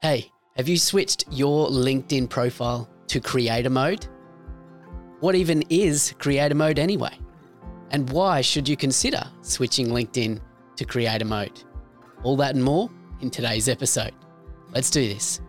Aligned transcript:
Hey, 0.00 0.30
have 0.56 0.68
you 0.68 0.76
switched 0.76 1.24
your 1.28 1.66
LinkedIn 1.70 2.28
profile 2.28 2.88
to 3.08 3.18
creator 3.18 3.68
mode? 3.68 4.06
What 5.18 5.34
even 5.34 5.64
is 5.70 6.14
creator 6.20 6.54
mode 6.54 6.78
anyway? 6.78 7.18
And 7.90 8.08
why 8.10 8.40
should 8.40 8.68
you 8.68 8.76
consider 8.76 9.24
switching 9.42 9.88
LinkedIn 9.88 10.40
to 10.76 10.84
creator 10.84 11.24
mode? 11.24 11.64
All 12.22 12.36
that 12.36 12.54
and 12.54 12.62
more 12.62 12.88
in 13.22 13.30
today's 13.30 13.68
episode. 13.68 14.12
Let's 14.70 14.88
do 14.88 15.12
this. 15.12 15.40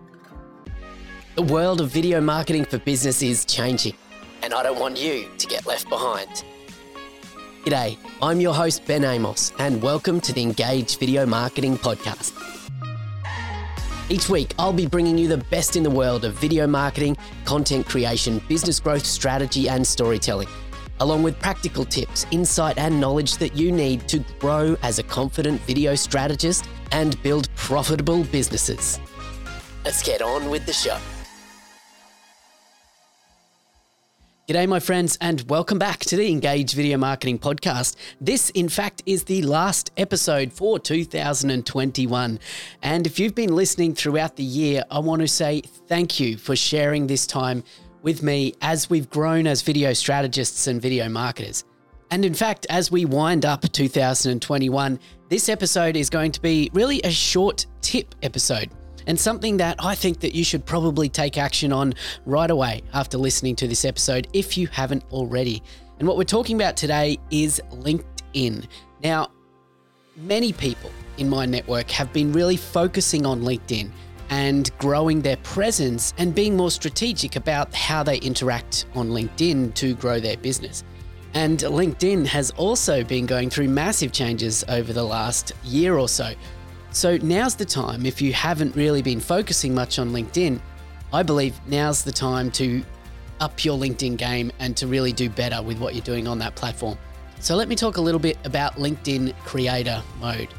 The 1.35 1.43
world 1.43 1.79
of 1.79 1.91
video 1.91 2.19
marketing 2.19 2.65
for 2.65 2.79
business 2.79 3.21
is 3.21 3.45
changing, 3.45 3.93
and 4.41 4.55
I 4.55 4.63
don't 4.63 4.79
want 4.79 4.99
you 4.99 5.29
to 5.37 5.45
get 5.45 5.67
left 5.67 5.87
behind. 5.89 6.43
G'day, 7.65 7.99
I'm 8.19 8.41
your 8.41 8.55
host, 8.55 8.83
Ben 8.87 9.03
Amos, 9.03 9.53
and 9.59 9.79
welcome 9.79 10.19
to 10.21 10.33
the 10.33 10.41
Engage 10.41 10.97
Video 10.97 11.27
Marketing 11.27 11.77
Podcast. 11.77 12.58
Each 14.11 14.27
week, 14.27 14.55
I'll 14.57 14.73
be 14.73 14.87
bringing 14.87 15.19
you 15.19 15.27
the 15.27 15.37
best 15.37 15.75
in 15.75 15.83
the 15.83 15.89
world 15.89 16.25
of 16.25 16.33
video 16.33 16.65
marketing, 16.65 17.15
content 17.45 17.85
creation, 17.85 18.41
business 18.49 18.79
growth 18.79 19.05
strategy, 19.05 19.69
and 19.69 19.85
storytelling, 19.85 20.47
along 20.99 21.21
with 21.21 21.39
practical 21.39 21.85
tips, 21.85 22.25
insight, 22.31 22.79
and 22.79 22.99
knowledge 22.99 23.37
that 23.37 23.55
you 23.55 23.71
need 23.71 24.07
to 24.07 24.25
grow 24.39 24.75
as 24.81 24.97
a 24.97 25.03
confident 25.03 25.61
video 25.61 25.93
strategist 25.93 26.65
and 26.91 27.21
build 27.21 27.53
profitable 27.53 28.23
businesses. 28.23 28.99
Let's 29.85 30.01
get 30.01 30.23
on 30.23 30.49
with 30.49 30.65
the 30.65 30.73
show. 30.73 30.97
G'day, 34.49 34.67
my 34.67 34.79
friends, 34.79 35.15
and 35.21 35.47
welcome 35.47 35.77
back 35.77 35.99
to 35.99 36.15
the 36.15 36.31
Engage 36.31 36.73
Video 36.73 36.97
Marketing 36.97 37.37
Podcast. 37.37 37.95
This, 38.19 38.49
in 38.49 38.67
fact, 38.67 39.03
is 39.05 39.25
the 39.25 39.43
last 39.43 39.91
episode 39.95 40.51
for 40.51 40.79
2021. 40.79 42.39
And 42.81 43.05
if 43.05 43.19
you've 43.19 43.35
been 43.35 43.53
listening 43.55 43.93
throughout 43.93 44.37
the 44.37 44.43
year, 44.43 44.83
I 44.89 44.97
want 44.97 45.21
to 45.21 45.27
say 45.27 45.61
thank 45.87 46.19
you 46.19 46.35
for 46.35 46.55
sharing 46.55 47.05
this 47.05 47.27
time 47.27 47.63
with 48.01 48.23
me 48.23 48.55
as 48.61 48.89
we've 48.89 49.07
grown 49.11 49.45
as 49.45 49.61
video 49.61 49.93
strategists 49.93 50.65
and 50.65 50.81
video 50.81 51.07
marketers. 51.09 51.63
And 52.09 52.25
in 52.25 52.33
fact, 52.33 52.65
as 52.71 52.89
we 52.89 53.05
wind 53.05 53.45
up 53.45 53.71
2021, 53.71 54.99
this 55.29 55.47
episode 55.47 55.95
is 55.95 56.09
going 56.09 56.31
to 56.31 56.41
be 56.41 56.71
really 56.73 57.01
a 57.03 57.11
short 57.11 57.67
tip 57.81 58.15
episode 58.23 58.71
and 59.09 59.19
something 59.19 59.57
that 59.57 59.75
I 59.79 59.95
think 59.95 60.19
that 60.19 60.35
you 60.35 60.43
should 60.43 60.67
probably 60.67 61.09
take 61.09 61.35
action 61.35 61.73
on 61.73 61.95
right 62.27 62.49
away 62.49 62.83
after 62.93 63.17
listening 63.17 63.55
to 63.55 63.67
this 63.67 63.83
episode 63.83 64.27
if 64.33 64.55
you 64.55 64.67
haven't 64.67 65.03
already. 65.11 65.63
And 65.97 66.07
what 66.07 66.15
we're 66.15 66.25
talking 66.25 66.55
about 66.55 66.77
today 66.77 67.17
is 67.31 67.59
LinkedIn. 67.71 68.67
Now, 69.03 69.31
many 70.15 70.53
people 70.53 70.91
in 71.17 71.27
my 71.27 71.47
network 71.47 71.89
have 71.89 72.13
been 72.13 72.31
really 72.31 72.55
focusing 72.55 73.25
on 73.25 73.41
LinkedIn 73.41 73.89
and 74.29 74.69
growing 74.77 75.23
their 75.23 75.37
presence 75.37 76.13
and 76.19 76.35
being 76.35 76.55
more 76.55 76.69
strategic 76.69 77.35
about 77.35 77.73
how 77.73 78.03
they 78.03 78.19
interact 78.19 78.85
on 78.93 79.09
LinkedIn 79.09 79.73
to 79.73 79.95
grow 79.95 80.19
their 80.19 80.37
business. 80.37 80.83
And 81.33 81.57
LinkedIn 81.57 82.27
has 82.27 82.51
also 82.51 83.03
been 83.03 83.25
going 83.25 83.49
through 83.49 83.69
massive 83.69 84.11
changes 84.11 84.63
over 84.69 84.93
the 84.93 85.03
last 85.03 85.51
year 85.63 85.97
or 85.97 86.07
so. 86.07 86.33
So 86.91 87.17
now's 87.17 87.55
the 87.55 87.65
time, 87.65 88.05
if 88.05 88.21
you 88.21 88.33
haven't 88.33 88.75
really 88.75 89.01
been 89.01 89.19
focusing 89.19 89.75
much 89.75 89.99
on 89.99 90.11
LinkedIn, 90.11 90.59
I 91.13 91.23
believe 91.23 91.59
now's 91.67 92.03
the 92.03 92.11
time 92.11 92.51
to 92.51 92.83
up 93.39 93.63
your 93.63 93.77
LinkedIn 93.77 94.17
game 94.17 94.51
and 94.59 94.75
to 94.77 94.87
really 94.87 95.13
do 95.13 95.29
better 95.29 95.61
with 95.61 95.79
what 95.79 95.93
you're 95.93 96.03
doing 96.03 96.27
on 96.27 96.39
that 96.39 96.55
platform. 96.55 96.97
So 97.39 97.55
let 97.55 97.67
me 97.67 97.75
talk 97.75 97.97
a 97.97 98.01
little 98.01 98.19
bit 98.19 98.37
about 98.43 98.75
LinkedIn 98.75 99.33
Creator 99.45 100.03
Mode. 100.19 100.49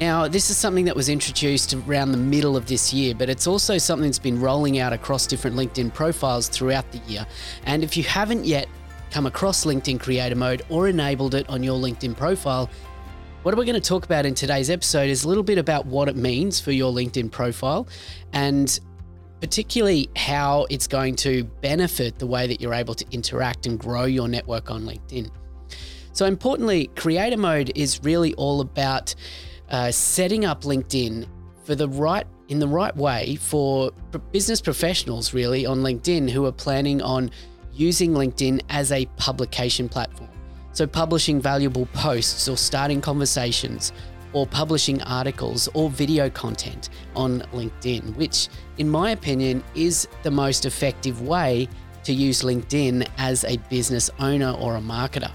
Now, 0.00 0.28
this 0.28 0.50
is 0.50 0.56
something 0.56 0.84
that 0.84 0.94
was 0.94 1.08
introduced 1.08 1.74
around 1.74 2.12
the 2.12 2.18
middle 2.18 2.56
of 2.56 2.66
this 2.66 2.92
year, 2.92 3.14
but 3.14 3.28
it's 3.28 3.46
also 3.46 3.78
something 3.78 4.06
that's 4.06 4.18
been 4.18 4.40
rolling 4.40 4.78
out 4.78 4.92
across 4.92 5.26
different 5.26 5.56
LinkedIn 5.56 5.94
profiles 5.94 6.48
throughout 6.48 6.90
the 6.92 6.98
year. 6.98 7.26
And 7.64 7.82
if 7.82 7.96
you 7.96 8.02
haven't 8.04 8.44
yet 8.44 8.68
come 9.10 9.26
across 9.26 9.64
LinkedIn 9.64 9.98
Creator 9.98 10.36
Mode 10.36 10.62
or 10.68 10.88
enabled 10.88 11.34
it 11.34 11.48
on 11.48 11.62
your 11.62 11.78
LinkedIn 11.78 12.16
profile, 12.16 12.68
what 13.44 13.56
we're 13.56 13.64
going 13.64 13.74
to 13.74 13.80
talk 13.80 14.04
about 14.04 14.26
in 14.26 14.34
today's 14.34 14.68
episode 14.68 15.08
is 15.08 15.22
a 15.22 15.28
little 15.28 15.44
bit 15.44 15.58
about 15.58 15.86
what 15.86 16.08
it 16.08 16.16
means 16.16 16.58
for 16.58 16.72
your 16.72 16.92
LinkedIn 16.92 17.30
profile 17.30 17.86
and 18.32 18.80
particularly 19.40 20.10
how 20.16 20.66
it's 20.70 20.88
going 20.88 21.14
to 21.14 21.44
benefit 21.62 22.18
the 22.18 22.26
way 22.26 22.48
that 22.48 22.60
you're 22.60 22.74
able 22.74 22.94
to 22.94 23.06
interact 23.12 23.66
and 23.66 23.78
grow 23.78 24.04
your 24.04 24.26
network 24.26 24.72
on 24.72 24.82
LinkedIn. 24.82 25.30
So, 26.12 26.26
importantly, 26.26 26.88
creator 26.96 27.36
mode 27.36 27.70
is 27.76 28.02
really 28.02 28.34
all 28.34 28.60
about 28.60 29.14
uh, 29.70 29.92
setting 29.92 30.44
up 30.44 30.62
LinkedIn 30.62 31.28
for 31.62 31.76
the 31.76 31.88
right 31.88 32.26
in 32.48 32.58
the 32.58 32.66
right 32.66 32.96
way 32.96 33.36
for 33.36 33.92
business 34.32 34.60
professionals 34.60 35.32
really 35.32 35.64
on 35.64 35.78
LinkedIn 35.82 36.28
who 36.30 36.44
are 36.46 36.52
planning 36.52 37.00
on 37.02 37.30
using 37.72 38.14
LinkedIn 38.14 38.62
as 38.70 38.90
a 38.90 39.06
publication 39.16 39.88
platform. 39.88 40.30
So, 40.72 40.86
publishing 40.86 41.40
valuable 41.40 41.86
posts 41.86 42.48
or 42.48 42.56
starting 42.56 43.00
conversations 43.00 43.92
or 44.32 44.46
publishing 44.46 45.02
articles 45.02 45.68
or 45.74 45.90
video 45.90 46.28
content 46.30 46.90
on 47.16 47.40
LinkedIn, 47.52 48.14
which, 48.16 48.48
in 48.76 48.88
my 48.88 49.10
opinion, 49.10 49.64
is 49.74 50.06
the 50.22 50.30
most 50.30 50.66
effective 50.66 51.22
way 51.22 51.68
to 52.04 52.12
use 52.12 52.42
LinkedIn 52.42 53.08
as 53.18 53.44
a 53.44 53.56
business 53.68 54.10
owner 54.18 54.50
or 54.52 54.76
a 54.76 54.80
marketer. 54.80 55.30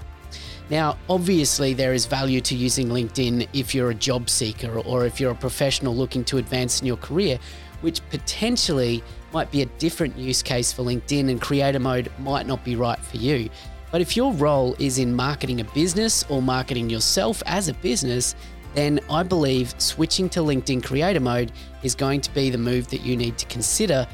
Now, 0.70 0.96
obviously, 1.10 1.74
there 1.74 1.92
is 1.92 2.06
value 2.06 2.40
to 2.40 2.56
using 2.56 2.88
LinkedIn 2.88 3.48
if 3.52 3.74
you're 3.74 3.90
a 3.90 3.94
job 3.94 4.30
seeker 4.30 4.78
or 4.78 5.04
if 5.04 5.20
you're 5.20 5.32
a 5.32 5.36
professional 5.36 5.94
looking 5.94 6.24
to 6.24 6.38
advance 6.38 6.80
in 6.80 6.86
your 6.86 6.96
career, 6.96 7.38
which 7.82 8.00
potentially 8.08 9.02
might 9.32 9.50
be 9.50 9.60
a 9.62 9.66
different 9.66 10.16
use 10.16 10.42
case 10.42 10.72
for 10.72 10.82
LinkedIn 10.82 11.30
and 11.30 11.40
creator 11.40 11.80
mode 11.80 12.10
might 12.18 12.46
not 12.46 12.64
be 12.64 12.76
right 12.76 12.98
for 12.98 13.18
you. 13.18 13.50
But 13.94 14.00
if 14.00 14.16
your 14.16 14.32
role 14.32 14.74
is 14.80 14.98
in 14.98 15.14
marketing 15.14 15.60
a 15.60 15.64
business 15.66 16.24
or 16.28 16.42
marketing 16.42 16.90
yourself 16.90 17.44
as 17.46 17.68
a 17.68 17.74
business, 17.74 18.34
then 18.74 18.98
I 19.08 19.22
believe 19.22 19.72
switching 19.78 20.28
to 20.30 20.40
LinkedIn 20.40 20.82
Creator 20.82 21.20
Mode 21.20 21.52
is 21.84 21.94
going 21.94 22.20
to 22.22 22.34
be 22.34 22.50
the 22.50 22.58
move 22.58 22.88
that 22.88 23.02
you 23.02 23.16
need 23.16 23.38
to 23.38 23.46
consider 23.46 24.04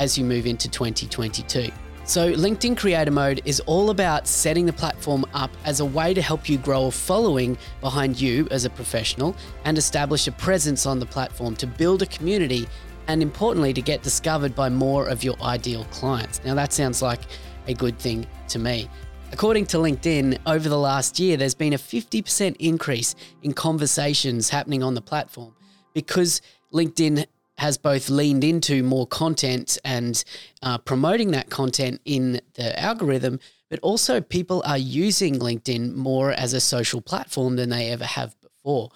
as 0.00 0.18
you 0.18 0.24
move 0.26 0.44
into 0.44 0.68
2022. 0.68 1.70
So, 2.04 2.30
LinkedIn 2.34 2.76
Creator 2.76 3.10
Mode 3.10 3.40
is 3.46 3.60
all 3.60 3.88
about 3.88 4.26
setting 4.26 4.66
the 4.66 4.72
platform 4.74 5.24
up 5.32 5.50
as 5.64 5.80
a 5.80 5.86
way 5.86 6.12
to 6.12 6.20
help 6.20 6.46
you 6.46 6.58
grow 6.58 6.88
a 6.88 6.90
following 6.90 7.56
behind 7.80 8.20
you 8.20 8.46
as 8.50 8.66
a 8.66 8.70
professional 8.70 9.34
and 9.64 9.78
establish 9.78 10.26
a 10.26 10.32
presence 10.32 10.84
on 10.84 10.98
the 10.98 11.06
platform 11.06 11.56
to 11.56 11.66
build 11.66 12.02
a 12.02 12.06
community 12.06 12.68
and, 13.08 13.22
importantly, 13.22 13.72
to 13.72 13.80
get 13.80 14.02
discovered 14.02 14.54
by 14.54 14.68
more 14.68 15.08
of 15.08 15.24
your 15.24 15.40
ideal 15.40 15.84
clients. 15.84 16.44
Now, 16.44 16.54
that 16.54 16.74
sounds 16.74 17.00
like 17.00 17.20
a 17.66 17.72
good 17.72 17.98
thing 17.98 18.26
to 18.48 18.58
me. 18.58 18.90
According 19.32 19.66
to 19.66 19.78
LinkedIn, 19.78 20.38
over 20.46 20.68
the 20.68 20.78
last 20.78 21.18
year, 21.18 21.38
there's 21.38 21.54
been 21.54 21.72
a 21.72 21.78
50% 21.78 22.54
increase 22.58 23.14
in 23.42 23.54
conversations 23.54 24.50
happening 24.50 24.82
on 24.82 24.94
the 24.94 25.00
platform 25.00 25.54
because 25.94 26.42
LinkedIn 26.72 27.24
has 27.56 27.78
both 27.78 28.10
leaned 28.10 28.44
into 28.44 28.82
more 28.82 29.06
content 29.06 29.78
and 29.86 30.22
uh, 30.62 30.76
promoting 30.76 31.30
that 31.30 31.48
content 31.48 32.00
in 32.04 32.42
the 32.54 32.78
algorithm, 32.78 33.40
but 33.70 33.80
also 33.80 34.20
people 34.20 34.62
are 34.66 34.78
using 34.78 35.38
LinkedIn 35.38 35.94
more 35.94 36.32
as 36.32 36.52
a 36.52 36.60
social 36.60 37.00
platform 37.00 37.56
than 37.56 37.70
they 37.70 37.88
ever 37.88 38.04
have 38.04 38.38
before. 38.42 38.90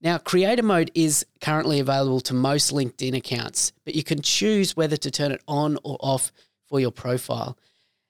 Now, 0.00 0.16
creator 0.16 0.62
mode 0.62 0.90
is 0.94 1.26
currently 1.42 1.80
available 1.80 2.20
to 2.22 2.34
most 2.34 2.72
LinkedIn 2.72 3.14
accounts, 3.14 3.72
but 3.84 3.94
you 3.94 4.02
can 4.02 4.22
choose 4.22 4.74
whether 4.74 4.96
to 4.96 5.10
turn 5.10 5.32
it 5.32 5.42
on 5.46 5.76
or 5.84 5.98
off 6.00 6.32
for 6.66 6.80
your 6.80 6.92
profile. 6.92 7.58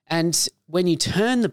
And 0.09 0.49
when 0.67 0.87
you 0.87 0.97
turn 0.97 1.43
the 1.43 1.53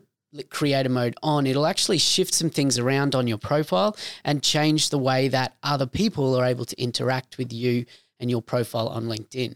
creator 0.49 0.89
mode 0.89 1.15
on, 1.21 1.45
it'll 1.45 1.65
actually 1.65 1.97
shift 1.97 2.33
some 2.33 2.49
things 2.49 2.79
around 2.79 3.15
on 3.15 3.27
your 3.27 3.37
profile 3.37 3.95
and 4.23 4.41
change 4.41 4.89
the 4.89 4.97
way 4.97 5.27
that 5.27 5.55
other 5.63 5.85
people 5.85 6.35
are 6.35 6.45
able 6.45 6.65
to 6.65 6.81
interact 6.81 7.37
with 7.37 7.53
you 7.53 7.85
and 8.19 8.29
your 8.29 8.41
profile 8.41 8.87
on 8.87 9.05
LinkedIn. 9.05 9.55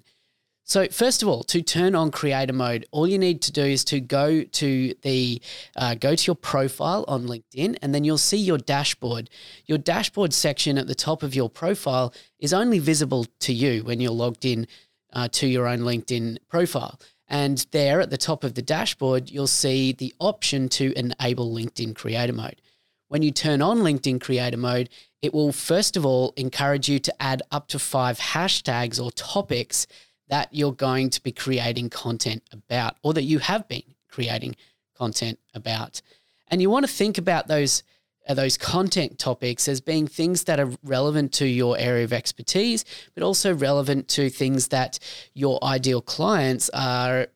So, 0.63 0.85
first 0.89 1.23
of 1.23 1.29
all, 1.29 1.44
to 1.45 1.61
turn 1.61 1.95
on 1.95 2.11
creator 2.11 2.51
mode, 2.51 2.85
all 2.91 3.07
you 3.07 3.17
need 3.17 3.41
to 3.44 3.53
do 3.53 3.63
is 3.63 3.85
to 3.85 4.01
go 4.01 4.44
to 4.44 4.94
the 5.01 5.41
uh, 5.77 5.95
go 5.95 6.13
to 6.13 6.27
your 6.27 6.35
profile 6.35 7.05
on 7.07 7.25
LinkedIn, 7.25 7.77
and 7.81 7.95
then 7.95 8.03
you'll 8.03 8.17
see 8.17 8.38
your 8.38 8.57
dashboard. 8.57 9.29
Your 9.65 9.77
dashboard 9.77 10.33
section 10.33 10.77
at 10.77 10.88
the 10.88 10.93
top 10.93 11.23
of 11.23 11.33
your 11.33 11.50
profile 11.50 12.13
is 12.39 12.51
only 12.51 12.79
visible 12.79 13.25
to 13.39 13.53
you 13.53 13.85
when 13.85 14.01
you're 14.01 14.11
logged 14.11 14.43
in 14.43 14.67
uh, 15.13 15.29
to 15.29 15.47
your 15.47 15.67
own 15.67 15.79
LinkedIn 15.79 16.38
profile. 16.50 17.00
And 17.27 17.65
there 17.71 18.00
at 18.00 18.09
the 18.09 18.18
top 18.18 18.44
of 18.44 18.53
the 18.53 18.62
dashboard, 18.62 19.29
you'll 19.29 19.47
see 19.47 19.91
the 19.91 20.13
option 20.19 20.69
to 20.69 20.94
enable 20.97 21.53
LinkedIn 21.53 21.95
Creator 21.95 22.33
Mode. 22.33 22.62
When 23.09 23.21
you 23.21 23.31
turn 23.31 23.62
on 23.62 23.79
LinkedIn 23.79 24.21
Creator 24.21 24.57
Mode, 24.57 24.89
it 25.21 25.33
will 25.33 25.51
first 25.51 25.97
of 25.97 26.06
all 26.06 26.33
encourage 26.38 26.88
you 26.88 27.00
to 27.00 27.21
add 27.21 27.41
up 27.51 27.68
to 27.69 27.79
five 27.79 28.19
hashtags 28.19 29.03
or 29.03 29.12
topics 29.12 29.88
that 30.29 30.50
you're 30.51 30.74
going 30.74 31.09
to 31.09 31.24
be 31.24 31.31
creating 31.31 31.89
content 31.89 32.44
about 32.51 32.97
or 33.01 33.13
that 33.13 33.24
you 33.24 33.39
have 33.39 33.68
been 33.68 33.83
creating 34.09 34.56
content 34.95 35.39
about. 35.53 36.01
And 36.50 36.62
you 36.62 36.69
want 36.69 36.85
to 36.85 36.91
think 36.91 37.18
about 37.18 37.47
those 37.47 37.83
Uh, 38.27 38.33
those 38.33 38.57
content 38.57 39.18
topics 39.18 39.68
as 39.68 39.79
being 39.79 40.07
things 40.07 40.44
that 40.44 40.59
are 40.59 40.71
relevant 40.83 41.31
to 41.31 41.45
your 41.45 41.77
area 41.77 42.03
of 42.03 42.12
expertise, 42.12 42.83
but 43.13 43.24
also 43.24 43.53
relevant 43.53 44.07
to 44.09 44.29
things 44.29 44.68
that 44.68 45.00
your 45.33 45.63
ideal 45.63 46.01
clients 46.01 46.69
are, 46.74 47.27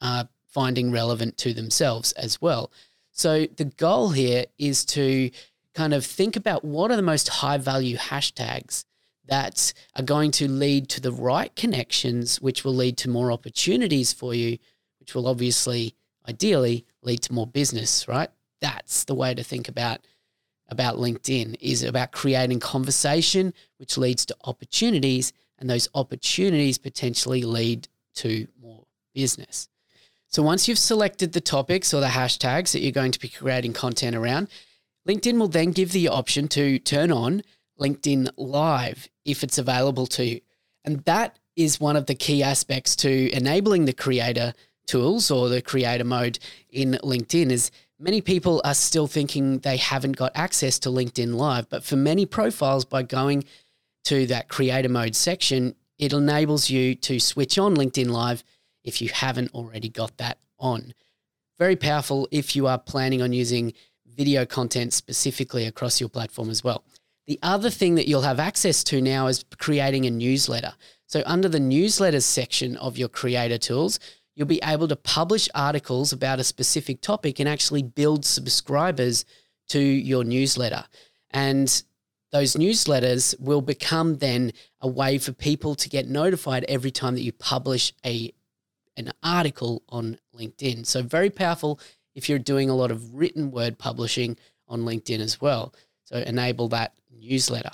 are 0.00 0.28
finding 0.48 0.90
relevant 0.90 1.36
to 1.38 1.52
themselves 1.54 2.12
as 2.12 2.40
well. 2.40 2.70
So 3.12 3.46
the 3.56 3.64
goal 3.64 4.10
here 4.10 4.46
is 4.58 4.84
to 4.86 5.30
kind 5.74 5.94
of 5.94 6.04
think 6.04 6.36
about 6.36 6.64
what 6.64 6.90
are 6.90 6.96
the 6.96 7.02
most 7.02 7.28
high 7.28 7.58
value 7.58 7.96
hashtags 7.96 8.84
that 9.26 9.72
are 9.94 10.02
going 10.02 10.30
to 10.32 10.48
lead 10.48 10.88
to 10.88 11.00
the 11.00 11.12
right 11.12 11.54
connections, 11.54 12.40
which 12.40 12.64
will 12.64 12.74
lead 12.74 12.96
to 12.96 13.08
more 13.10 13.30
opportunities 13.30 14.12
for 14.12 14.34
you, 14.34 14.58
which 14.98 15.14
will 15.14 15.28
obviously, 15.28 15.94
ideally, 16.28 16.84
lead 17.02 17.22
to 17.22 17.32
more 17.32 17.46
business, 17.46 18.08
right? 18.08 18.30
That's 18.60 19.04
the 19.04 19.14
way 19.14 19.34
to 19.34 19.42
think 19.42 19.68
about 19.68 20.00
about 20.70 20.96
LinkedIn 20.96 21.56
is 21.60 21.82
about 21.82 22.12
creating 22.12 22.60
conversation 22.60 23.54
which 23.78 23.96
leads 23.96 24.26
to 24.26 24.36
opportunities 24.44 25.32
and 25.58 25.68
those 25.68 25.88
opportunities 25.94 26.76
potentially 26.76 27.42
lead 27.42 27.88
to 28.16 28.46
more 28.60 28.84
business. 29.14 29.68
So 30.28 30.42
once 30.42 30.68
you've 30.68 30.78
selected 30.78 31.32
the 31.32 31.40
topics 31.40 31.94
or 31.94 32.00
the 32.00 32.08
hashtags 32.08 32.72
that 32.72 32.80
you're 32.80 32.92
going 32.92 33.12
to 33.12 33.18
be 33.18 33.28
creating 33.28 33.72
content 33.72 34.14
around, 34.14 34.48
LinkedIn 35.08 35.38
will 35.38 35.48
then 35.48 35.70
give 35.70 35.92
the 35.92 36.08
option 36.08 36.48
to 36.48 36.78
turn 36.78 37.10
on 37.10 37.42
LinkedIn 37.80 38.28
Live 38.36 39.08
if 39.24 39.42
it's 39.42 39.56
available 39.56 40.06
to 40.06 40.24
you. 40.24 40.40
And 40.84 41.02
that 41.04 41.38
is 41.56 41.80
one 41.80 41.96
of 41.96 42.06
the 42.06 42.14
key 42.14 42.42
aspects 42.42 42.94
to 42.96 43.30
enabling 43.34 43.86
the 43.86 43.92
creator 43.92 44.52
tools 44.86 45.30
or 45.30 45.48
the 45.48 45.62
creator 45.62 46.04
mode 46.04 46.38
in 46.70 46.98
LinkedIn 47.02 47.50
is 47.50 47.70
many 47.98 48.20
people 48.20 48.60
are 48.64 48.74
still 48.74 49.06
thinking 49.06 49.58
they 49.58 49.76
haven't 49.76 50.16
got 50.16 50.32
access 50.34 50.78
to 50.80 50.88
LinkedIn 50.88 51.34
Live, 51.34 51.68
but 51.68 51.84
for 51.84 51.96
many 51.96 52.26
profiles 52.26 52.84
by 52.84 53.02
going 53.02 53.44
to 54.04 54.26
that 54.26 54.48
creator 54.48 54.88
mode 54.88 55.16
section, 55.16 55.74
it 55.98 56.12
enables 56.12 56.70
you 56.70 56.94
to 56.94 57.18
switch 57.18 57.58
on 57.58 57.76
LinkedIn 57.76 58.08
Live 58.08 58.44
if 58.84 59.02
you 59.02 59.08
haven't 59.08 59.52
already 59.52 59.88
got 59.88 60.16
that 60.18 60.38
on. 60.58 60.94
Very 61.58 61.76
powerful 61.76 62.28
if 62.30 62.54
you 62.54 62.66
are 62.66 62.78
planning 62.78 63.20
on 63.20 63.32
using 63.32 63.72
video 64.06 64.46
content 64.46 64.92
specifically 64.92 65.66
across 65.66 66.00
your 66.00 66.08
platform 66.08 66.50
as 66.50 66.62
well. 66.62 66.84
The 67.26 67.38
other 67.42 67.68
thing 67.68 67.96
that 67.96 68.08
you'll 68.08 68.22
have 68.22 68.40
access 68.40 68.82
to 68.84 69.02
now 69.02 69.26
is 69.26 69.44
creating 69.58 70.06
a 70.06 70.10
newsletter. 70.10 70.72
So, 71.06 71.22
under 71.26 71.48
the 71.48 71.58
newsletters 71.58 72.22
section 72.22 72.76
of 72.76 72.96
your 72.96 73.08
creator 73.08 73.58
tools, 73.58 73.98
you'll 74.38 74.46
be 74.46 74.60
able 74.62 74.86
to 74.86 74.94
publish 74.94 75.48
articles 75.52 76.12
about 76.12 76.38
a 76.38 76.44
specific 76.44 77.00
topic 77.00 77.40
and 77.40 77.48
actually 77.48 77.82
build 77.82 78.24
subscribers 78.24 79.24
to 79.68 79.80
your 79.80 80.22
newsletter. 80.22 80.84
And 81.32 81.82
those 82.30 82.54
newsletters 82.54 83.38
will 83.40 83.62
become 83.62 84.18
then 84.18 84.52
a 84.80 84.86
way 84.86 85.18
for 85.18 85.32
people 85.32 85.74
to 85.74 85.88
get 85.88 86.06
notified 86.06 86.64
every 86.68 86.92
time 86.92 87.16
that 87.16 87.22
you 87.22 87.32
publish 87.32 87.92
a 88.06 88.32
an 88.96 89.12
article 89.24 89.82
on 89.88 90.18
LinkedIn. 90.36 90.86
So 90.86 91.02
very 91.02 91.30
powerful 91.30 91.80
if 92.14 92.28
you're 92.28 92.38
doing 92.38 92.70
a 92.70 92.76
lot 92.76 92.92
of 92.92 93.14
written 93.14 93.50
word 93.50 93.76
publishing 93.76 94.36
on 94.68 94.82
LinkedIn 94.82 95.18
as 95.18 95.40
well. 95.40 95.74
So 96.04 96.18
enable 96.18 96.68
that 96.68 96.94
newsletter. 97.12 97.70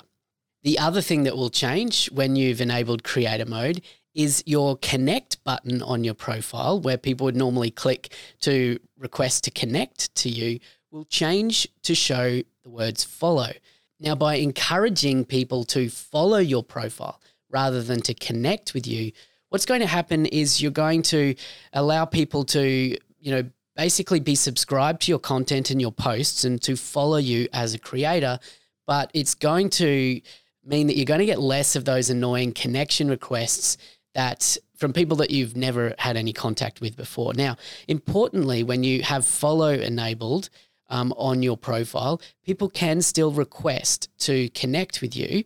The 0.63 0.79
other 0.79 1.01
thing 1.01 1.23
that 1.23 1.37
will 1.37 1.49
change 1.51 2.11
when 2.11 2.35
you've 2.35 2.61
enabled 2.61 3.03
creator 3.03 3.45
mode 3.45 3.81
is 4.15 4.41
your 4.45 4.77
connect 4.77 5.43
button 5.43 5.81
on 5.81 6.03
your 6.03 6.13
profile, 6.13 6.79
where 6.79 6.97
people 6.97 7.25
would 7.25 7.35
normally 7.35 7.69
click 7.69 8.13
to 8.41 8.79
request 8.97 9.43
to 9.43 9.51
connect 9.51 10.13
to 10.15 10.29
you, 10.29 10.59
will 10.91 11.05
change 11.05 11.67
to 11.83 11.93
show 11.93 12.41
the 12.63 12.69
words 12.69 13.03
follow. 13.03 13.51
Now, 13.99 14.15
by 14.15 14.35
encouraging 14.35 15.25
people 15.25 15.63
to 15.65 15.89
follow 15.89 16.37
your 16.37 16.63
profile 16.63 17.21
rather 17.49 17.83
than 17.83 18.01
to 18.01 18.13
connect 18.13 18.73
with 18.73 18.87
you, 18.87 19.11
what's 19.49 19.65
going 19.65 19.81
to 19.81 19.87
happen 19.87 20.25
is 20.25 20.61
you're 20.61 20.71
going 20.71 21.01
to 21.03 21.35
allow 21.73 22.05
people 22.05 22.43
to, 22.45 22.97
you 23.19 23.31
know, 23.31 23.43
basically 23.75 24.21
be 24.21 24.35
subscribed 24.35 25.01
to 25.03 25.11
your 25.11 25.19
content 25.19 25.69
and 25.69 25.81
your 25.81 25.91
posts 25.91 26.45
and 26.45 26.61
to 26.61 26.77
follow 26.77 27.17
you 27.17 27.47
as 27.53 27.73
a 27.73 27.79
creator 27.79 28.39
but 28.85 29.11
it's 29.13 29.35
going 29.35 29.69
to 29.69 30.21
mean 30.63 30.87
that 30.87 30.95
you're 30.95 31.05
going 31.05 31.19
to 31.19 31.25
get 31.25 31.39
less 31.39 31.75
of 31.75 31.85
those 31.85 32.09
annoying 32.09 32.51
connection 32.51 33.09
requests 33.09 33.77
that 34.15 34.57
from 34.75 34.91
people 34.91 35.17
that 35.17 35.29
you've 35.29 35.55
never 35.55 35.93
had 35.99 36.17
any 36.17 36.33
contact 36.33 36.81
with 36.81 36.97
before. 36.97 37.33
Now, 37.33 37.57
importantly, 37.87 38.63
when 38.63 38.83
you 38.83 39.03
have 39.03 39.25
follow 39.25 39.69
enabled 39.69 40.49
um, 40.89 41.13
on 41.17 41.43
your 41.43 41.57
profile, 41.57 42.21
people 42.43 42.69
can 42.69 43.01
still 43.01 43.31
request 43.31 44.09
to 44.19 44.49
connect 44.49 45.01
with 45.01 45.15
you 45.15 45.43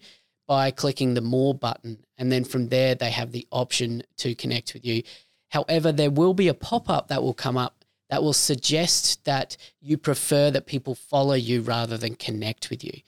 by 0.48 0.71
clicking 0.71 1.13
the 1.13 1.21
more 1.21 1.54
button. 1.54 2.06
And 2.18 2.31
then 2.31 2.44
from 2.44 2.69
there, 2.69 2.95
they 2.95 3.12
have 3.12 3.31
the 3.31 3.48
option 3.51 4.04
to 4.18 4.33
connect 4.33 4.74
with 4.74 4.86
you. 4.86 5.04
However, 5.50 5.92
there 5.92 6.12
will 6.12 6.33
be 6.33 6.48
a 6.48 6.54
pop 6.54 6.89
up 6.89 7.10
that 7.10 7.22
will 7.22 7.33
come 7.33 7.57
up 7.57 7.80
that 8.10 8.24
will 8.24 8.33
suggest 8.33 9.24
that 9.25 9.56
you 9.81 9.98
prefer 9.98 10.50
that 10.51 10.65
people 10.65 10.95
follow 10.95 11.36
you 11.36 11.62
rather 11.62 11.98
than 11.98 12.15
connect 12.15 12.69
with 12.69 12.83
you. 12.83 13.01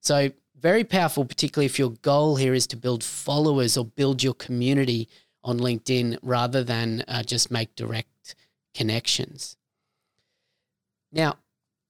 So, 0.00 0.30
very 0.60 0.84
powerful, 0.84 1.24
particularly 1.24 1.66
if 1.66 1.78
your 1.78 1.90
goal 2.02 2.36
here 2.36 2.54
is 2.54 2.66
to 2.68 2.76
build 2.76 3.04
followers 3.04 3.76
or 3.76 3.84
build 3.84 4.22
your 4.22 4.34
community 4.34 5.08
on 5.44 5.58
LinkedIn 5.58 6.18
rather 6.22 6.64
than 6.64 7.04
uh, 7.06 7.22
just 7.22 7.50
make 7.50 7.74
direct 7.76 8.34
connections. 8.74 9.56
Now, 11.12 11.36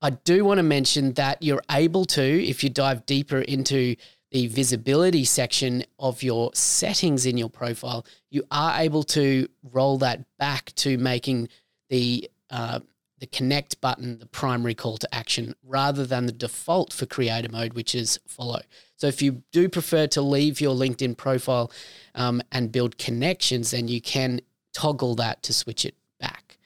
I 0.03 0.11
do 0.11 0.45
want 0.45 0.59
to 0.59 0.63
mention 0.63 1.15
that 1.15 1.43
you're 1.43 1.63
able 1.71 2.05
to, 2.07 2.23
if 2.23 2.63
you 2.63 2.71
dive 2.71 3.07
deeper 3.07 3.39
into 3.39 3.97
the 4.31 4.47
visibility 4.49 5.25
section 5.25 5.85
of 5.99 6.23
your 6.23 6.51
settings 6.53 7.25
in 7.25 7.39
your 7.39 7.49
profile, 7.49 8.05
you 8.31 8.45
are 8.51 8.79
able 8.81 9.03
to 9.05 9.49
roll 9.63 9.99
that 9.99 10.25
back 10.39 10.73
to 10.77 10.99
making 10.99 11.49
the 11.89 12.29
uh, 12.51 12.81
the 13.19 13.27
connect 13.27 13.81
button 13.81 14.19
the 14.19 14.27
primary 14.27 14.75
call 14.75 14.99
to 14.99 15.15
action 15.15 15.55
rather 15.65 16.05
than 16.05 16.27
the 16.27 16.33
default 16.33 16.93
for 16.93 17.07
creator 17.07 17.49
mode, 17.51 17.73
which 17.73 17.95
is 17.95 18.19
follow. 18.27 18.61
So 18.97 19.07
if 19.07 19.23
you 19.23 19.43
do 19.53 19.69
prefer 19.69 20.07
to 20.09 20.23
leave 20.23 20.61
your 20.61 20.75
LinkedIn 20.75 21.17
profile 21.17 21.71
um, 22.15 22.43
and 22.53 22.73
build 22.73 22.99
connections, 22.99 23.71
then 23.71 23.89
you 23.89 24.01
can 24.01 24.41
toggle 24.75 25.15
that 25.17 25.43
to 25.45 25.53
switch 25.53 25.85
it 25.85 25.95
back. 26.21 26.59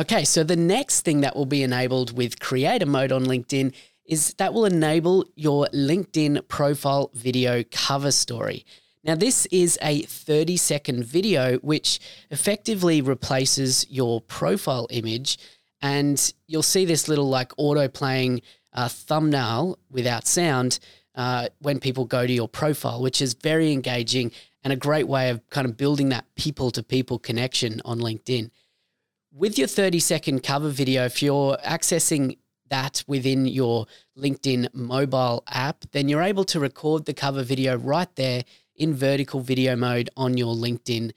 Okay, 0.00 0.24
so 0.24 0.42
the 0.42 0.56
next 0.56 1.02
thing 1.02 1.20
that 1.20 1.36
will 1.36 1.46
be 1.46 1.62
enabled 1.62 2.16
with 2.16 2.40
creator 2.40 2.86
mode 2.86 3.12
on 3.12 3.24
LinkedIn 3.24 3.74
is 4.04 4.34
that 4.34 4.54
will 4.54 4.64
enable 4.64 5.24
your 5.36 5.66
LinkedIn 5.72 6.48
profile 6.48 7.10
video 7.14 7.62
cover 7.70 8.10
story. 8.10 8.64
Now, 9.04 9.16
this 9.16 9.46
is 9.46 9.78
a 9.82 10.02
30 10.02 10.56
second 10.56 11.04
video 11.04 11.58
which 11.58 11.98
effectively 12.30 13.00
replaces 13.00 13.84
your 13.90 14.20
profile 14.20 14.86
image 14.90 15.38
and 15.82 16.32
you'll 16.46 16.62
see 16.62 16.84
this 16.84 17.08
little 17.08 17.28
like 17.28 17.52
auto 17.58 17.88
playing 17.88 18.40
uh, 18.72 18.88
thumbnail 18.88 19.78
without 19.90 20.26
sound 20.26 20.78
uh, 21.14 21.48
when 21.58 21.80
people 21.80 22.04
go 22.04 22.26
to 22.26 22.32
your 22.32 22.48
profile, 22.48 23.02
which 23.02 23.20
is 23.20 23.34
very 23.34 23.72
engaging 23.72 24.32
and 24.64 24.72
a 24.72 24.76
great 24.76 25.08
way 25.08 25.28
of 25.28 25.46
kind 25.50 25.66
of 25.66 25.76
building 25.76 26.08
that 26.10 26.24
people 26.36 26.70
to 26.70 26.82
people 26.82 27.18
connection 27.18 27.82
on 27.84 27.98
LinkedIn. 27.98 28.50
With 29.32 29.58
your 29.58 29.66
30 29.66 29.98
second 29.98 30.42
cover 30.42 30.68
video, 30.68 31.04
if 31.04 31.22
you're 31.22 31.56
accessing 31.58 32.38
that 32.68 33.02
within 33.06 33.46
your 33.46 33.86
LinkedIn 34.16 34.72
mobile 34.72 35.42
app, 35.48 35.84
then 35.92 36.08
you're 36.08 36.22
able 36.22 36.44
to 36.44 36.60
record 36.60 37.04
the 37.04 37.14
cover 37.14 37.42
video 37.42 37.76
right 37.76 38.14
there 38.16 38.44
in 38.76 38.94
vertical 38.94 39.40
video 39.40 39.76
mode 39.76 40.08
on 40.16 40.36
your 40.36 40.54
LinkedIn 40.54 41.12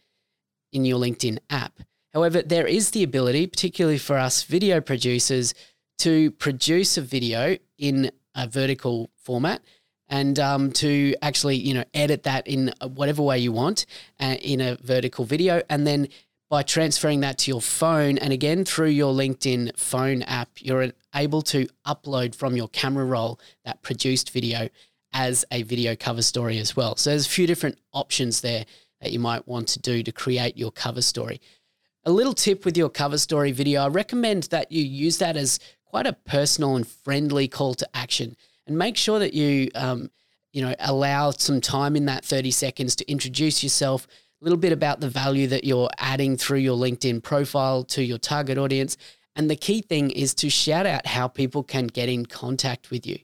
in 0.73 0.85
your 0.85 0.99
LinkedIn 0.99 1.37
app. 1.49 1.79
However, 2.15 2.41
there 2.41 2.65
is 2.65 2.91
the 2.91 3.03
ability, 3.03 3.45
particularly 3.45 3.97
for 3.97 4.17
us 4.17 4.43
video 4.43 4.79
producers, 4.79 5.53
to 5.99 6.31
produce 6.31 6.97
a 6.97 7.01
video 7.01 7.57
in 7.77 8.09
a 8.33 8.47
vertical 8.47 9.09
format 9.17 9.61
and 10.07 10.39
um, 10.39 10.71
to 10.71 11.13
actually, 11.21 11.57
you 11.57 11.73
know, 11.73 11.83
edit 11.93 12.23
that 12.23 12.47
in 12.47 12.73
whatever 12.93 13.21
way 13.21 13.39
you 13.39 13.51
want 13.51 13.85
uh, 14.21 14.37
in 14.41 14.61
a 14.61 14.77
vertical 14.81 15.25
video, 15.25 15.61
and 15.69 15.85
then 15.85 16.07
by 16.49 16.63
transferring 16.63 17.19
that 17.19 17.37
to 17.39 17.51
your 17.51 17.61
phone 17.61 18.17
and 18.19 18.31
again 18.31 18.63
through 18.63 18.89
your 18.89 19.13
LinkedIn 19.13 19.77
phone 19.77 20.21
app, 20.21 20.49
you're 20.59 20.91
able 21.15 21.41
to 21.41 21.67
upload 21.85 22.33
from 22.33 22.55
your 22.55 22.69
camera 22.69 23.03
roll 23.03 23.39
that 23.65 23.81
produced 23.81 24.29
video 24.29 24.69
as 25.11 25.43
a 25.51 25.63
video 25.63 25.95
cover 25.97 26.21
story 26.21 26.59
as 26.59 26.77
well. 26.77 26.95
So 26.95 27.09
there's 27.09 27.25
a 27.25 27.29
few 27.29 27.47
different 27.47 27.77
options 27.91 28.39
there 28.39 28.65
that 29.01 29.11
you 29.11 29.19
might 29.19 29.47
want 29.47 29.67
to 29.69 29.79
do 29.79 30.01
to 30.03 30.11
create 30.13 30.57
your 30.57 30.71
cover 30.71 31.01
story. 31.01 31.41
A 32.07 32.11
little 32.11 32.35
tip 32.35 32.65
with 32.65 32.77
your 32.77 32.89
cover 32.89 33.17
story 33.17 33.51
video 33.51 33.81
I 33.81 33.87
recommend 33.87 34.43
that 34.43 34.71
you 34.71 34.83
use 34.83 35.17
that 35.17 35.35
as 35.35 35.59
quite 35.85 36.05
a 36.05 36.13
personal 36.13 36.75
and 36.75 36.87
friendly 36.87 37.47
call 37.47 37.73
to 37.73 37.89
action. 37.95 38.35
And 38.67 38.77
make 38.77 38.95
sure 38.95 39.17
that 39.17 39.33
you, 39.33 39.71
um, 39.73 40.11
you 40.53 40.61
know, 40.61 40.75
allow 40.77 41.31
some 41.31 41.61
time 41.61 41.95
in 41.95 42.05
that 42.05 42.23
30 42.23 42.51
seconds 42.51 42.95
to 42.97 43.11
introduce 43.11 43.63
yourself, 43.63 44.05
a 44.39 44.43
little 44.43 44.59
bit 44.59 44.71
about 44.71 44.99
the 44.99 45.09
value 45.09 45.47
that 45.47 45.63
you're 45.63 45.89
adding 45.97 46.37
through 46.37 46.59
your 46.59 46.77
LinkedIn 46.77 47.23
profile 47.23 47.83
to 47.85 48.03
your 48.03 48.19
target 48.19 48.59
audience, 48.59 48.97
And 49.35 49.49
the 49.49 49.55
key 49.55 49.81
thing 49.81 50.11
is 50.11 50.35
to 50.35 50.49
shout 50.49 50.85
out 50.85 51.07
how 51.07 51.27
people 51.27 51.63
can 51.63 51.87
get 51.87 52.07
in 52.07 52.27
contact 52.27 52.91
with 52.91 53.07
you. 53.07 53.17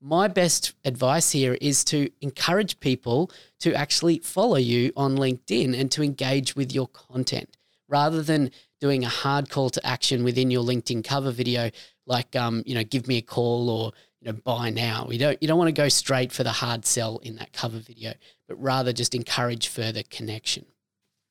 My 0.00 0.28
best 0.28 0.72
advice 0.82 1.30
here 1.32 1.58
is 1.60 1.84
to 1.84 2.08
encourage 2.22 2.80
people 2.80 3.30
to 3.60 3.74
actually 3.74 4.20
follow 4.20 4.56
you 4.56 4.92
on 4.96 5.16
LinkedIn 5.16 5.78
and 5.78 5.90
to 5.92 6.02
engage 6.02 6.56
with 6.56 6.74
your 6.74 6.88
content 6.88 7.54
rather 7.88 8.22
than 8.22 8.50
doing 8.80 9.04
a 9.04 9.08
hard 9.08 9.50
call 9.50 9.70
to 9.70 9.86
action 9.86 10.24
within 10.24 10.50
your 10.50 10.62
LinkedIn 10.62 11.04
cover 11.04 11.30
video, 11.30 11.70
like 12.06 12.34
um, 12.36 12.62
you 12.66 12.74
know, 12.74 12.84
give 12.84 13.06
me 13.06 13.18
a 13.18 13.22
call 13.22 13.70
or 13.70 13.92
you 14.20 14.32
know, 14.32 14.38
buy 14.44 14.70
now. 14.70 15.08
You 15.10 15.18
don't 15.18 15.42
you 15.42 15.48
don't 15.48 15.58
want 15.58 15.68
to 15.68 15.72
go 15.72 15.88
straight 15.88 16.32
for 16.32 16.44
the 16.44 16.52
hard 16.52 16.84
sell 16.84 17.18
in 17.18 17.36
that 17.36 17.52
cover 17.52 17.78
video, 17.78 18.14
but 18.48 18.60
rather 18.60 18.92
just 18.92 19.14
encourage 19.14 19.68
further 19.68 20.02
connection. 20.02 20.66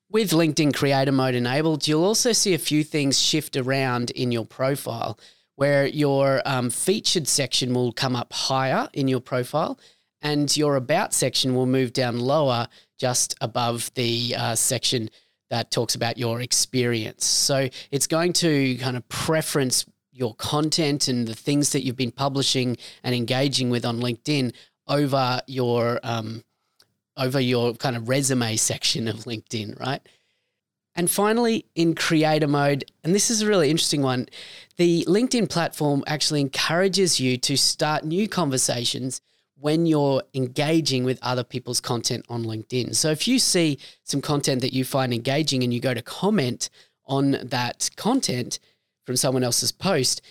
With 0.09 0.29
LinkedIn 0.29 0.75
Creator 0.75 1.11
Mode 1.11 1.33
enabled, 1.33 1.87
you'll 1.87 2.03
also 2.03 2.33
see 2.33 2.53
a 2.53 2.59
few 2.59 2.83
things 2.83 3.19
shift 3.19 3.57
around 3.57 4.11
in 4.11 4.31
your 4.31 4.45
profile 4.45 5.17
where 5.55 5.85
your 5.87 6.41
um, 6.45 6.69
featured 6.69 7.27
section 7.27 7.73
will 7.73 7.91
come 7.91 8.15
up 8.15 8.33
higher 8.33 8.89
in 8.93 9.07
your 9.07 9.19
profile 9.19 9.79
and 10.21 10.55
your 10.55 10.75
about 10.75 11.13
section 11.13 11.55
will 11.55 11.65
move 11.65 11.93
down 11.93 12.19
lower 12.19 12.67
just 12.99 13.35
above 13.41 13.91
the 13.95 14.35
uh, 14.37 14.55
section 14.55 15.09
that 15.53 15.69
talks 15.69 15.93
about 15.93 16.17
your 16.17 16.41
experience. 16.41 17.25
So 17.25 17.69
it's 17.91 18.07
going 18.07 18.33
to 18.33 18.75
kind 18.77 18.97
of 18.97 19.07
preference 19.07 19.85
your 20.11 20.33
content 20.33 21.07
and 21.07 21.27
the 21.27 21.35
things 21.35 21.73
that 21.73 21.83
you've 21.83 21.95
been 21.95 22.11
publishing 22.11 22.75
and 23.03 23.13
engaging 23.13 23.69
with 23.69 23.85
on 23.85 23.99
LinkedIn 23.99 24.51
over 24.87 25.41
your 25.45 25.99
um, 26.01 26.43
over 27.17 27.39
your 27.39 27.75
kind 27.75 27.95
of 27.95 28.09
resume 28.09 28.55
section 28.55 29.07
of 29.07 29.17
LinkedIn, 29.25 29.79
right? 29.79 30.01
And 30.95 31.07
finally, 31.07 31.65
in 31.75 31.93
creator 31.93 32.47
mode, 32.47 32.85
and 33.03 33.13
this 33.13 33.29
is 33.29 33.43
a 33.43 33.47
really 33.47 33.69
interesting 33.69 34.01
one, 34.01 34.25
the 34.77 35.05
LinkedIn 35.07 35.51
platform 35.51 36.03
actually 36.07 36.41
encourages 36.41 37.19
you 37.19 37.37
to 37.37 37.57
start 37.57 38.03
new 38.03 38.27
conversations 38.27 39.21
when 39.63 39.85
you're 39.85 40.21
engaging 40.33 41.05
with 41.05 41.17
other 41.21 41.41
people's 41.41 41.79
content 41.79 42.25
on 42.27 42.43
LinkedIn. 42.43 42.93
So 42.93 43.11
if 43.11 43.29
you 43.29 43.39
see 43.39 43.79
some 44.03 44.21
content 44.21 44.59
that 44.59 44.73
you 44.73 44.83
find 44.83 45.13
engaging 45.13 45.63
and 45.63 45.73
you 45.73 45.79
go 45.79 45.93
to 45.93 46.01
comment 46.01 46.69
on 47.05 47.37
that 47.41 47.89
content 47.95 48.59
from 49.05 49.15
someone 49.15 49.41
else's 49.41 49.71
post, 49.71 50.21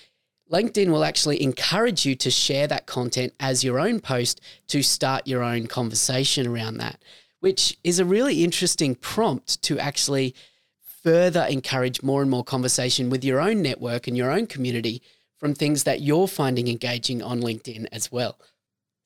LinkedIn 0.53 0.89
will 0.89 1.03
actually 1.03 1.43
encourage 1.43 2.05
you 2.05 2.15
to 2.17 2.31
share 2.31 2.67
that 2.67 2.85
content 2.85 3.33
as 3.41 3.65
your 3.65 3.81
own 3.81 4.01
post 4.01 4.39
to 4.67 4.83
start 4.83 5.27
your 5.27 5.43
own 5.43 5.67
conversation 5.67 6.47
around 6.47 6.77
that, 6.77 7.01
which 7.41 7.79
is 7.83 7.99
a 7.99 8.05
really 8.05 8.45
interesting 8.45 8.95
prompt 8.95 9.63
to 9.63 9.79
actually 9.79 10.35
further 11.03 11.47
encourage 11.49 12.03
more 12.03 12.21
and 12.21 12.31
more 12.31 12.45
conversation 12.45 13.09
with 13.09 13.25
your 13.25 13.41
own 13.41 13.63
network 13.63 14.07
and 14.07 14.15
your 14.15 14.31
own 14.31 14.47
community 14.47 15.01
from 15.39 15.55
things 15.55 15.85
that 15.85 16.03
you're 16.03 16.29
finding 16.29 16.69
engaging 16.69 17.23
on 17.23 17.41
LinkedIn 17.41 17.87
as 17.93 18.13
well. 18.13 18.39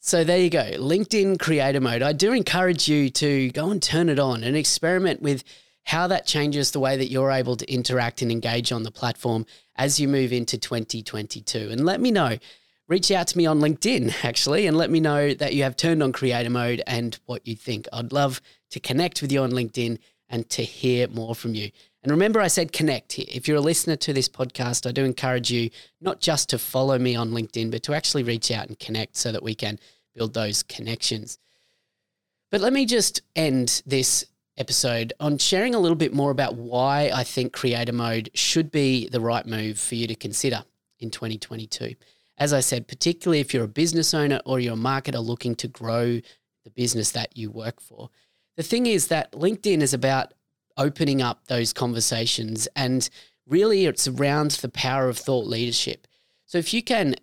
So 0.06 0.22
there 0.22 0.38
you 0.38 0.50
go, 0.50 0.62
LinkedIn 0.62 1.40
creator 1.40 1.80
mode. 1.80 2.00
I 2.00 2.12
do 2.12 2.32
encourage 2.32 2.86
you 2.86 3.10
to 3.10 3.50
go 3.50 3.70
and 3.70 3.82
turn 3.82 4.08
it 4.08 4.20
on 4.20 4.44
and 4.44 4.56
experiment 4.56 5.20
with 5.20 5.42
how 5.82 6.06
that 6.06 6.26
changes 6.26 6.70
the 6.70 6.78
way 6.78 6.96
that 6.96 7.10
you're 7.10 7.32
able 7.32 7.56
to 7.56 7.68
interact 7.68 8.22
and 8.22 8.30
engage 8.30 8.70
on 8.70 8.84
the 8.84 8.92
platform 8.92 9.46
as 9.74 9.98
you 9.98 10.06
move 10.06 10.32
into 10.32 10.58
2022. 10.58 11.70
And 11.72 11.84
let 11.84 12.00
me 12.00 12.12
know. 12.12 12.38
Reach 12.86 13.10
out 13.10 13.26
to 13.26 13.36
me 13.36 13.46
on 13.46 13.58
LinkedIn, 13.58 14.24
actually, 14.24 14.68
and 14.68 14.76
let 14.76 14.90
me 14.90 15.00
know 15.00 15.34
that 15.34 15.54
you 15.54 15.64
have 15.64 15.74
turned 15.74 16.04
on 16.04 16.12
creator 16.12 16.50
mode 16.50 16.82
and 16.86 17.18
what 17.26 17.44
you 17.44 17.56
think. 17.56 17.88
I'd 17.92 18.12
love 18.12 18.40
to 18.70 18.78
connect 18.78 19.22
with 19.22 19.32
you 19.32 19.42
on 19.42 19.50
LinkedIn 19.50 19.98
and 20.28 20.48
to 20.50 20.62
hear 20.62 21.08
more 21.08 21.34
from 21.34 21.56
you. 21.56 21.72
And 22.04 22.12
remember, 22.12 22.40
I 22.40 22.46
said 22.46 22.72
connect 22.72 23.14
here. 23.14 23.26
If 23.28 23.48
you're 23.48 23.56
a 23.56 23.60
listener 23.60 23.96
to 23.96 24.12
this 24.12 24.28
podcast, 24.28 24.86
I 24.86 24.92
do 24.92 25.04
encourage 25.04 25.50
you 25.50 25.70
not 26.00 26.20
just 26.20 26.48
to 26.50 26.58
follow 26.60 26.96
me 26.96 27.16
on 27.16 27.32
LinkedIn, 27.32 27.72
but 27.72 27.82
to 27.82 27.94
actually 27.94 28.22
reach 28.22 28.52
out 28.52 28.68
and 28.68 28.78
connect 28.78 29.16
so 29.16 29.32
that 29.32 29.42
we 29.42 29.56
can 29.56 29.80
build 30.16 30.34
those 30.34 30.62
connections. 30.62 31.38
But 32.50 32.60
let 32.60 32.72
me 32.72 32.86
just 32.86 33.22
end 33.36 33.82
this 33.86 34.24
episode 34.56 35.12
on 35.20 35.38
sharing 35.38 35.74
a 35.74 35.78
little 35.78 35.96
bit 35.96 36.14
more 36.14 36.30
about 36.30 36.56
why 36.56 37.10
I 37.12 37.22
think 37.24 37.52
creator 37.52 37.92
mode 37.92 38.30
should 38.34 38.70
be 38.70 39.08
the 39.08 39.20
right 39.20 39.46
move 39.46 39.78
for 39.78 39.94
you 39.94 40.06
to 40.06 40.14
consider 40.14 40.64
in 40.98 41.10
2022. 41.10 41.94
As 42.38 42.52
I 42.52 42.60
said, 42.60 42.88
particularly 42.88 43.40
if 43.40 43.52
you're 43.52 43.64
a 43.64 43.68
business 43.68 44.14
owner 44.14 44.40
or 44.44 44.58
you're 44.58 44.74
a 44.74 44.76
marketer 44.76 45.24
looking 45.24 45.54
to 45.56 45.68
grow 45.68 46.20
the 46.64 46.70
business 46.70 47.12
that 47.12 47.36
you 47.36 47.50
work 47.50 47.80
for. 47.80 48.10
The 48.56 48.62
thing 48.62 48.86
is 48.86 49.08
that 49.08 49.32
LinkedIn 49.32 49.82
is 49.82 49.94
about 49.94 50.32
opening 50.76 51.22
up 51.22 51.46
those 51.46 51.72
conversations 51.72 52.66
and 52.74 53.08
really 53.46 53.86
it's 53.86 54.08
around 54.08 54.52
the 54.52 54.68
power 54.68 55.08
of 55.08 55.18
thought 55.18 55.46
leadership. 55.46 56.06
So 56.46 56.58
if 56.58 56.72
you 56.74 56.82
can 56.82 57.16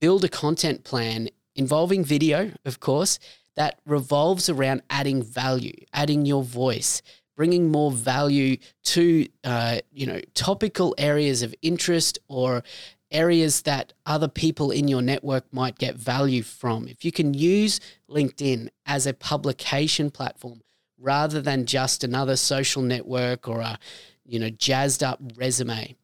build 0.00 0.24
a 0.24 0.28
content 0.28 0.84
plan 0.84 1.28
involving 1.60 2.02
video, 2.02 2.50
of 2.64 2.80
course, 2.80 3.18
that 3.54 3.78
revolves 3.84 4.48
around 4.48 4.82
adding 4.88 5.22
value, 5.22 5.78
adding 5.92 6.24
your 6.24 6.42
voice, 6.42 7.02
bringing 7.36 7.70
more 7.70 7.92
value 7.92 8.56
to 8.82 9.26
uh, 9.44 9.78
you 9.92 10.06
know 10.06 10.20
topical 10.34 10.94
areas 10.96 11.42
of 11.42 11.54
interest 11.60 12.18
or 12.28 12.62
areas 13.10 13.62
that 13.62 13.92
other 14.06 14.28
people 14.28 14.70
in 14.70 14.88
your 14.88 15.02
network 15.02 15.44
might 15.52 15.76
get 15.78 15.96
value 15.96 16.42
from. 16.42 16.88
If 16.88 17.04
you 17.04 17.12
can 17.12 17.34
use 17.34 17.78
LinkedIn 18.08 18.68
as 18.86 19.06
a 19.06 19.12
publication 19.12 20.10
platform 20.10 20.62
rather 20.98 21.42
than 21.42 21.66
just 21.66 22.04
another 22.04 22.36
social 22.36 22.82
network 22.82 23.48
or 23.48 23.60
a 23.60 23.78
you 24.24 24.38
know 24.38 24.50
jazzed 24.50 25.02
up 25.02 25.20
resume, 25.36 25.96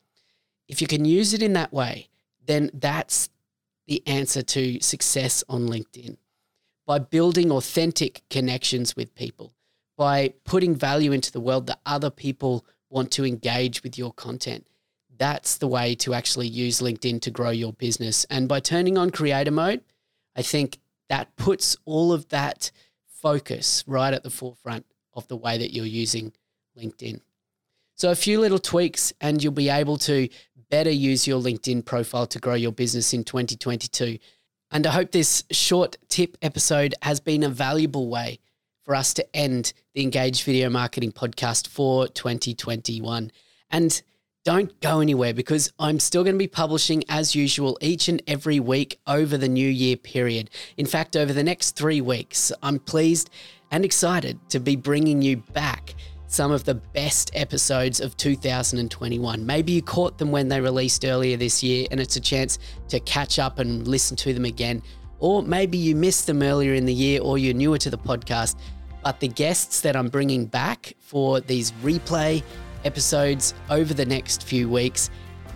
if 0.68 0.82
you 0.82 0.86
can 0.86 1.04
use 1.06 1.32
it 1.32 1.42
in 1.42 1.54
that 1.54 1.72
way, 1.72 2.08
then 2.44 2.70
that's 2.75 3.30
the 3.87 4.02
answer 4.07 4.43
to 4.43 4.81
success 4.81 5.45
on 5.49 5.69
LinkedIn 5.69 6.16
by 6.87 6.99
building 6.99 7.50
authentic 7.50 8.23
connections 8.31 8.95
with 8.95 9.14
people, 9.14 9.52
by 9.97 10.35
putting 10.45 10.75
value 10.75 11.12
into 11.12 11.33
the 11.33 11.40
world 11.40 11.66
that 11.66 11.81
other 11.85 12.11
people 12.11 12.64
want 12.90 13.11
to 13.12 13.25
engage 13.25 13.83
with 13.83 13.99
your 13.99 14.12
content. 14.12 14.66
That's 15.19 15.59
the 15.59 15.69
way 15.69 15.95
to 15.97 16.14
actually 16.14 16.49
use 16.49 16.81
LinkedIn 16.81 17.21
to 17.23 17.31
grow 17.31 17.50
your 17.50 17.73
business. 17.73 18.25
And 18.31 18.49
by 18.49 18.61
turning 18.61 18.99
on 18.99 19.11
creator 19.11 19.50
mode, 19.50 19.83
I 20.37 20.43
think 20.43 20.78
that 21.09 21.35
puts 21.37 21.76
all 21.85 22.12
of 22.12 22.28
that 22.28 22.71
focus 23.07 23.83
right 23.87 24.12
at 24.12 24.23
the 24.23 24.31
forefront 24.31 24.87
of 25.14 25.26
the 25.28 25.37
way 25.37 25.59
that 25.59 25.73
you're 25.73 25.87
using 25.87 26.33
LinkedIn. 26.78 27.21
So, 27.97 28.11
a 28.11 28.14
few 28.14 28.40
little 28.40 28.59
tweaks, 28.59 29.14
and 29.23 29.43
you'll 29.43 29.52
be 29.55 29.71
able 29.71 29.97
to 29.99 30.28
better 30.70 30.90
use 30.90 31.26
your 31.26 31.40
LinkedIn 31.40 31.85
profile 31.85 32.26
to 32.26 32.38
grow 32.38 32.54
your 32.54 32.73
business 32.73 33.12
in 33.12 33.25
2022. 33.25 34.18
And 34.70 34.87
I 34.87 34.90
hope 34.90 35.12
this 35.12 35.44
short 35.50 35.96
tip 36.08 36.37
episode 36.42 36.94
has 37.02 37.20
been 37.20 37.42
a 37.42 37.49
valuable 37.49 38.08
way 38.08 38.40
for 38.85 38.94
us 38.94 39.14
to 39.14 39.37
end 39.37 39.73
the 39.94 40.02
Engage 40.02 40.44
Video 40.44 40.68
Marketing 40.70 41.12
podcast 41.12 41.68
for 41.68 42.08
2021. 42.08 43.30
And 43.70 44.02
don't 44.44 44.80
go 44.80 45.00
anywhere 45.00 45.35
because 45.35 45.73
I'm 45.78 45.99
still 45.99 46.23
going 46.23 46.37
to 46.37 46.38
be 46.38 46.46
publishing 46.46 47.02
as 47.08 47.35
usual 47.35 47.76
each 47.80 48.08
and 48.08 48.23
every 48.28 48.61
week 48.61 49.00
over 49.06 49.37
the 49.37 49.49
new 49.49 49.68
year 49.68 49.96
period. 49.96 50.50
In 50.76 50.87
fact, 50.87 51.16
over 51.16 51.32
the 51.32 51.42
next 51.42 51.73
three 51.73 52.00
weeks, 52.00 52.52
I'm 52.62 52.78
pleased 52.78 53.28
and 53.73 53.85
excited 53.85 54.38
to 54.50 54.61
be 54.61 54.76
bringing 54.76 55.20
you 55.20 55.38
back 55.38 55.96
some 56.28 56.50
of 56.50 56.64
the 56.64 56.75
best 56.75 57.30
episodes 57.35 58.00
of 58.00 58.16
2021. 58.16 59.47
Maybe 59.47 59.73
you 59.73 59.83
caught 59.83 60.18
them 60.18 60.33
when 60.33 60.49
they 60.49 60.61
released 60.61 61.04
earlier 61.04 61.37
this 61.37 61.62
year 61.62 61.87
and 61.90 62.00
it's 62.00 62.16
a 62.16 62.21
chance 62.21 62.59
to 62.88 63.00
catch 63.00 63.38
up 63.38 63.59
and 63.59 63.87
listen 63.87 64.16
to 64.18 64.35
them 64.35 64.45
again. 64.45 64.83
Or 65.18 65.42
maybe 65.42 65.78
you 65.78 65.95
missed 65.95 66.26
them 66.26 66.42
earlier 66.42 66.75
in 66.75 66.85
the 66.85 66.92
year 66.92 67.21
or 67.21 67.38
you're 67.38 67.54
newer 67.54 67.78
to 67.78 67.90
the 67.90 67.99
podcast. 67.99 68.56
But 69.02 69.21
the 69.21 69.28
guests 69.28 69.80
that 69.83 69.95
I'm 69.95 70.09
bringing 70.09 70.47
back 70.47 70.95
for 70.99 71.40
these 71.40 71.73
replay 71.83 72.42
episodes 72.85 73.54
over 73.71 73.95
the 73.95 74.04
next 74.04 74.42
few 74.42 74.68
weeks, 74.68 75.11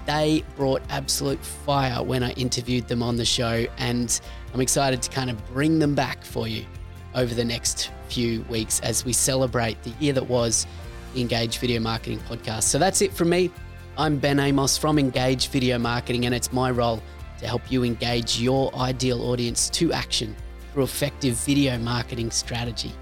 they 0.07 0.45
brought 0.57 0.83
absolute 0.89 1.45
fire 1.45 2.03
when 2.03 2.23
I 2.23 2.31
interviewed 2.33 2.87
them 2.87 3.03
on 3.03 3.17
the 3.17 3.25
show. 3.25 3.67
And 3.79 4.21
I'm 4.55 4.61
excited 4.61 5.03
to 5.03 5.11
kind 5.11 5.31
of 5.31 5.47
bring 5.53 5.79
them 5.81 5.95
back 5.95 6.25
for 6.25 6.47
you 6.47 6.65
over 7.15 7.35
the 7.35 7.45
next 7.45 7.91
few 8.09 8.43
weeks 8.43 8.81
as 8.81 9.05
we 9.05 9.13
celebrate 9.13 9.83
the 9.83 9.91
year 10.01 10.13
that 10.13 10.29
was 10.29 10.67
the 11.15 11.21
Engage 11.21 11.59
Video 11.59 11.81
Marketing 11.81 12.19
Podcast. 12.21 12.65
So 12.65 12.79
that's 12.79 13.03
it 13.03 13.13
from 13.13 13.31
me. 13.31 13.51
I'm 13.99 14.19
Ben 14.19 14.39
Amos 14.39 14.79
from 14.79 14.99
Engage 14.99 15.49
Video 15.49 15.79
Marketing, 15.79 16.27
and 16.27 16.35
it's 16.35 16.53
my 16.53 16.71
role 16.71 17.03
to 17.39 17.47
help 17.47 17.71
you 17.71 17.85
engage 17.85 18.41
your 18.41 18.75
ideal 18.77 19.23
audience 19.31 19.69
to 19.71 19.93
action 19.93 20.37
through 20.73 20.85
effective 20.85 21.35
video 21.35 21.79
marketing 21.79 22.31
strategy. 22.31 22.93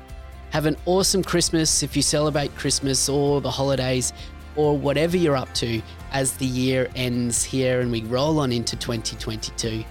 Have 0.50 0.66
an 0.66 0.76
awesome 0.86 1.22
Christmas 1.22 1.82
if 1.82 1.94
you 1.94 2.02
celebrate 2.02 2.54
Christmas 2.56 3.08
or 3.08 3.40
the 3.40 3.50
holidays 3.50 4.12
or 4.56 4.76
whatever 4.76 5.16
you're 5.16 5.36
up 5.36 5.52
to 5.54 5.82
as 6.12 6.32
the 6.38 6.46
year 6.46 6.88
ends 6.96 7.44
here 7.44 7.80
and 7.80 7.92
we 7.92 8.02
roll 8.04 8.40
on 8.40 8.50
into 8.50 8.74
2022. 8.76 9.84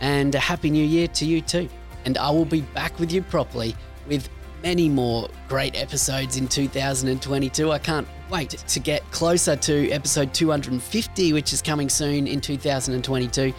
And 0.00 0.34
a 0.34 0.38
happy 0.38 0.70
new 0.70 0.84
year 0.84 1.08
to 1.08 1.24
you 1.24 1.40
too. 1.40 1.68
And 2.04 2.18
I 2.18 2.30
will 2.30 2.44
be 2.44 2.60
back 2.60 2.98
with 2.98 3.12
you 3.12 3.22
properly 3.22 3.74
with 4.06 4.28
many 4.62 4.88
more 4.88 5.28
great 5.48 5.76
episodes 5.80 6.36
in 6.36 6.48
2022. 6.48 7.70
I 7.70 7.78
can't 7.78 8.08
wait 8.30 8.50
to 8.50 8.80
get 8.80 9.08
closer 9.10 9.56
to 9.56 9.90
episode 9.90 10.32
250, 10.32 11.32
which 11.32 11.52
is 11.52 11.60
coming 11.60 11.88
soon 11.88 12.26
in 12.26 12.40
2022. 12.40 13.52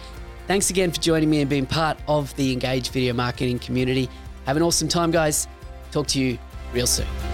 Thanks 0.46 0.70
again 0.70 0.90
for 0.90 1.00
joining 1.00 1.30
me 1.30 1.40
and 1.40 1.50
being 1.50 1.66
part 1.66 1.98
of 2.08 2.34
the 2.36 2.52
Engage 2.52 2.90
Video 2.90 3.12
Marketing 3.12 3.58
community. 3.58 4.08
Have 4.46 4.56
an 4.56 4.62
awesome 4.62 4.88
time, 4.88 5.10
guys. 5.10 5.48
Talk 5.90 6.06
to 6.08 6.20
you 6.20 6.38
real 6.72 6.86
soon. 6.86 7.25